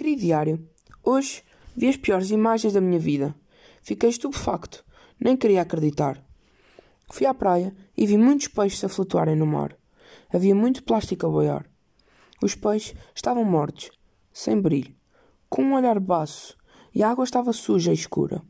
[0.00, 0.66] Querido diário,
[1.04, 1.42] hoje
[1.76, 3.34] vi as piores imagens da minha vida.
[3.82, 4.82] Fiquei estupefacto,
[5.20, 6.24] nem queria acreditar.
[7.12, 9.76] Fui à praia e vi muitos peixes a flutuarem no mar.
[10.32, 11.66] Havia muito plástico a boiar.
[12.42, 13.90] Os peixes estavam mortos,
[14.32, 14.96] sem brilho,
[15.50, 16.56] com um olhar baço,
[16.94, 18.40] e a água estava suja e escura.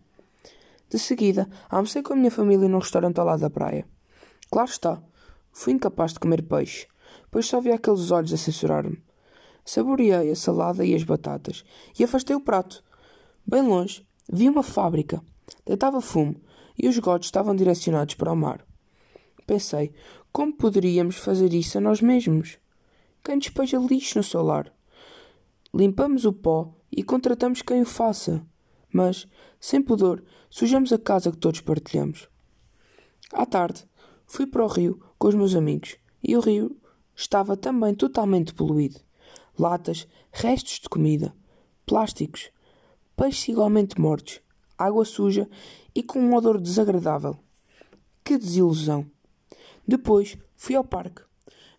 [0.89, 3.85] De seguida, almocei com a minha família num restaurante ao lado da praia.
[4.53, 5.03] Claro está,
[5.51, 6.87] fui incapaz de comer peixe,
[7.29, 9.03] pois só vi aqueles olhos a censurar-me.
[9.64, 11.64] Saboreei a salada e as batatas
[11.98, 12.82] e afastei o prato.
[13.46, 15.23] Bem longe, vi uma fábrica.
[15.66, 16.37] Deitava fumo
[16.78, 18.65] e os gotos estavam direcionados para o mar.
[19.46, 19.92] Pensei,
[20.32, 22.59] como poderíamos fazer isso a nós mesmos?
[23.23, 24.73] Quem despeja lixo no solar?
[25.74, 28.45] Limpamos o pó e contratamos quem o faça.
[28.92, 29.27] Mas,
[29.60, 32.29] sem pudor, sujamos a casa que todos partilhamos.
[33.32, 33.84] À tarde,
[34.27, 36.77] fui para o rio com os meus amigos e o rio
[37.15, 39.01] estava também totalmente poluído
[39.60, 41.34] latas, restos de comida,
[41.87, 42.51] plásticos,
[43.16, 44.40] peixes igualmente mortos,
[44.79, 45.48] água suja
[45.95, 47.37] e com um odor desagradável.
[48.24, 49.07] Que desilusão!
[49.87, 51.23] Depois fui ao parque.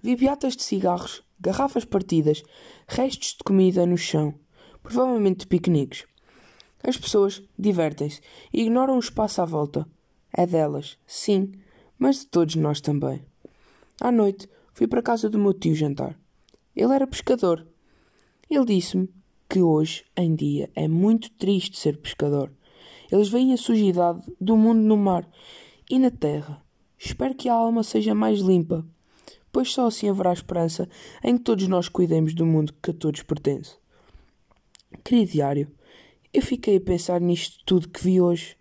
[0.02, 2.44] Vi beatas de cigarros, garrafas partidas,
[2.88, 4.36] restos de comida no chão,
[4.84, 6.06] provavelmente de piqueniques.
[6.84, 8.22] As pessoas divertem-se
[8.54, 9.88] e ignoram o espaço à volta.
[10.34, 11.52] É delas, sim,
[11.98, 13.24] mas de todos nós também.
[14.00, 16.20] À noite fui para a casa do meu tio jantar.
[16.76, 17.68] Ele era pescador
[18.56, 19.10] ele disse-me
[19.50, 22.52] que hoje em dia é muito triste ser pescador.
[23.12, 25.28] Eles veem a sujidade do mundo no mar
[25.90, 26.64] e na terra.
[26.98, 28.86] Espero que a alma seja mais limpa,
[29.52, 30.88] pois só assim haverá esperança
[31.24, 33.76] em que todos nós cuidemos do mundo que a todos pertence.
[35.04, 35.72] Querido diário,
[36.34, 38.56] eu fiquei a pensar nisto tudo que vi hoje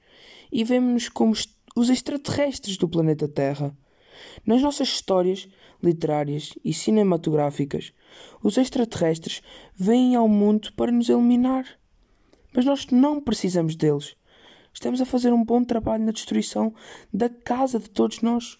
[0.50, 1.32] e vemos-nos como
[1.76, 3.76] os extraterrestres do planeta Terra.
[4.44, 5.48] Nas nossas histórias
[5.82, 7.92] literárias e cinematográficas,
[8.42, 9.42] os extraterrestres
[9.74, 11.66] vêm ao mundo para nos eliminar.
[12.54, 14.16] Mas nós não precisamos deles.
[14.72, 16.74] Estamos a fazer um bom trabalho na destruição
[17.12, 18.58] da casa de todos nós.